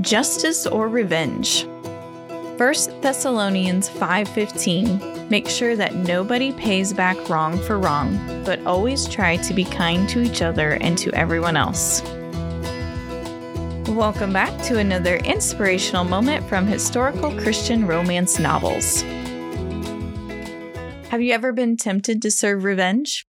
[0.00, 1.66] Justice or revenge?
[2.56, 2.58] 1
[3.00, 9.54] Thessalonians 5:15 Make sure that nobody pays back wrong for wrong, but always try to
[9.54, 12.02] be kind to each other and to everyone else.
[13.88, 19.02] Welcome back to another inspirational moment from historical Christian romance novels.
[21.10, 23.28] Have you ever been tempted to serve revenge?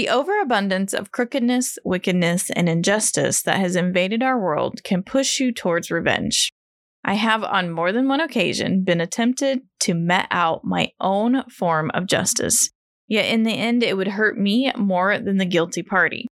[0.00, 5.52] The overabundance of crookedness, wickedness, and injustice that has invaded our world can push you
[5.52, 6.54] towards revenge.
[7.04, 11.90] I have on more than one occasion been attempted to met out my own form
[11.92, 12.70] of justice,
[13.08, 16.26] yet in the end it would hurt me more than the guilty party.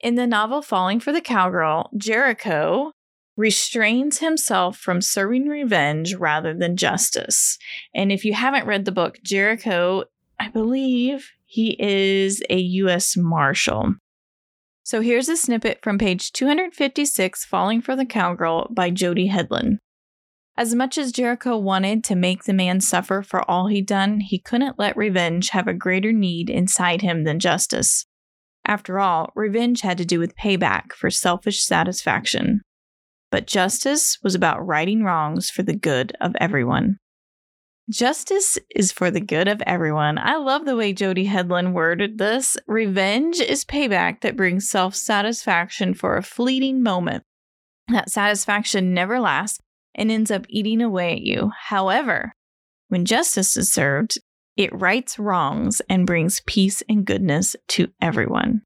[0.00, 2.92] In the novel Falling for the Cowgirl, Jericho
[3.36, 7.58] restrains himself from serving revenge rather than justice.
[7.94, 10.04] And if you haven't read the book, Jericho,
[10.38, 13.16] I believe he is a U.S.
[13.16, 13.94] Marshal.
[14.82, 19.78] So here's a snippet from page 256, Falling for the Cowgirl by Jody Hedlund.
[20.58, 24.38] As much as Jericho wanted to make the man suffer for all he'd done, he
[24.38, 28.06] couldn't let revenge have a greater need inside him than justice.
[28.66, 32.62] After all, revenge had to do with payback for selfish satisfaction.
[33.30, 36.96] But justice was about righting wrongs for the good of everyone.
[37.88, 40.18] Justice is for the good of everyone.
[40.18, 42.56] I love the way Jody Hedlund worded this.
[42.66, 47.22] Revenge is payback that brings self satisfaction for a fleeting moment.
[47.88, 49.60] That satisfaction never lasts
[49.94, 51.52] and ends up eating away at you.
[51.56, 52.34] However,
[52.88, 54.18] when justice is served,
[54.56, 58.62] it rights wrongs and brings peace and goodness to everyone.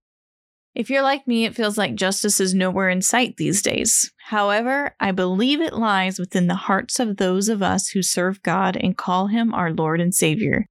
[0.75, 4.13] If you're like me, it feels like justice is nowhere in sight these days.
[4.27, 8.77] However, I believe it lies within the hearts of those of us who serve God
[8.77, 10.67] and call Him our Lord and Savior.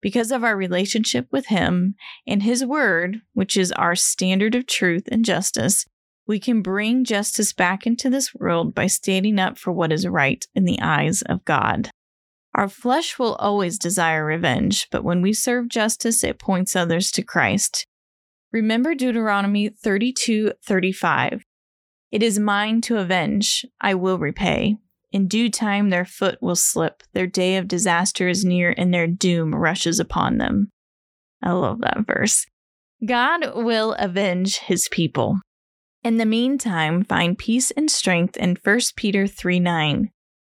[0.00, 5.08] Because of our relationship with Him and His Word, which is our standard of truth
[5.10, 5.84] and justice,
[6.28, 10.44] we can bring justice back into this world by standing up for what is right
[10.54, 11.90] in the eyes of God.
[12.54, 17.22] Our flesh will always desire revenge, but when we serve justice, it points others to
[17.22, 17.86] Christ.
[18.52, 21.44] Remember Deuteronomy 32 35.
[22.10, 24.76] It is mine to avenge, I will repay.
[25.12, 29.06] In due time, their foot will slip, their day of disaster is near, and their
[29.06, 30.70] doom rushes upon them.
[31.42, 32.46] I love that verse.
[33.04, 35.38] God will avenge his people.
[36.02, 40.10] In the meantime, find peace and strength in 1 Peter 3 9.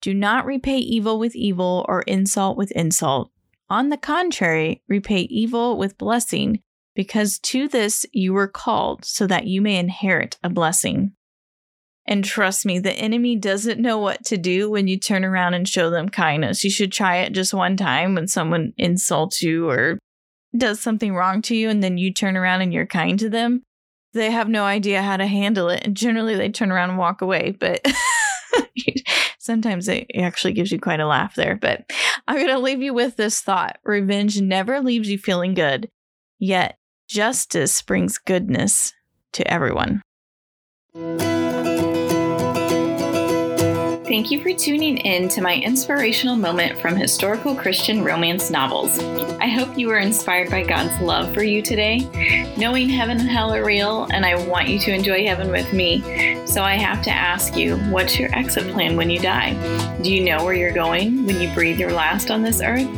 [0.00, 3.30] Do not repay evil with evil or insult with insult.
[3.68, 6.60] On the contrary, repay evil with blessing
[6.94, 11.12] because to this you were called, so that you may inherit a blessing.
[12.06, 15.68] And trust me, the enemy doesn't know what to do when you turn around and
[15.68, 16.64] show them kindness.
[16.64, 19.98] You should try it just one time when someone insults you or
[20.56, 23.62] does something wrong to you, and then you turn around and you're kind to them.
[24.12, 25.82] They have no idea how to handle it.
[25.84, 27.56] And generally, they turn around and walk away.
[27.58, 27.86] But
[29.38, 31.54] sometimes it actually gives you quite a laugh there.
[31.54, 31.90] But
[32.26, 35.88] I'm going to leave you with this thought revenge never leaves you feeling good,
[36.40, 36.76] yet
[37.10, 38.92] Justice brings goodness
[39.32, 40.00] to everyone.
[44.10, 48.98] Thank you for tuning in to my inspirational moment from historical Christian romance novels.
[49.38, 52.08] I hope you were inspired by God's love for you today.
[52.58, 56.44] Knowing heaven and hell are real, and I want you to enjoy heaven with me.
[56.44, 59.54] So I have to ask you, what's your exit plan when you die?
[60.02, 62.88] Do you know where you're going when you breathe your last on this earth?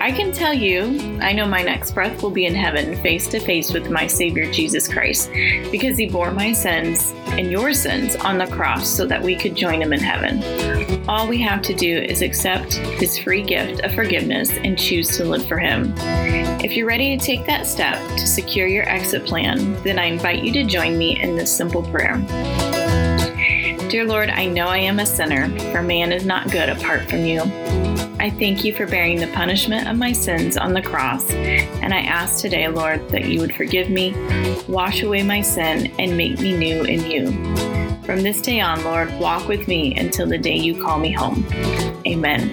[0.00, 3.38] I can tell you, I know my next breath will be in heaven, face to
[3.38, 5.30] face with my Savior Jesus Christ,
[5.70, 9.54] because He bore my sins and your sins on the cross so that we could
[9.54, 10.39] join Him in heaven.
[11.08, 15.24] All we have to do is accept His free gift of forgiveness and choose to
[15.24, 15.94] live for Him.
[16.62, 20.42] If you're ready to take that step to secure your exit plan, then I invite
[20.44, 22.16] you to join me in this simple prayer.
[23.88, 27.24] Dear Lord, I know I am a sinner, for man is not good apart from
[27.24, 27.40] you.
[28.20, 32.00] I thank you for bearing the punishment of my sins on the cross, and I
[32.00, 34.14] ask today, Lord, that you would forgive me,
[34.68, 37.89] wash away my sin, and make me new in you.
[38.10, 41.46] From this day on, Lord, walk with me until the day you call me home.
[42.04, 42.50] Amen.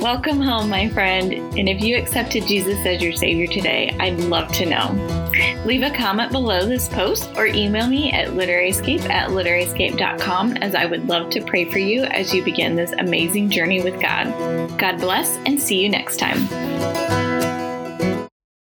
[0.00, 1.34] Welcome home, my friend.
[1.34, 5.30] And if you accepted Jesus as your Savior today, I'd love to know.
[5.66, 10.86] Leave a comment below this post or email me at literaryscape at literaryscape.com as I
[10.86, 14.28] would love to pray for you as you begin this amazing journey with God.
[14.78, 17.21] God bless and see you next time.